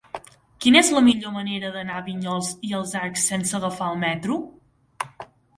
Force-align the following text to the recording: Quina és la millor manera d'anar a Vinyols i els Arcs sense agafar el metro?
Quina 0.63 0.79
és 0.79 0.87
la 0.95 1.03
millor 1.07 1.35
manera 1.35 1.69
d'anar 1.75 1.99
a 1.99 2.05
Vinyols 2.09 2.49
i 2.71 2.73
els 2.79 2.97
Arcs 3.03 3.29
sense 3.33 3.57
agafar 3.61 3.91
el 3.93 4.03
metro? 4.09 4.39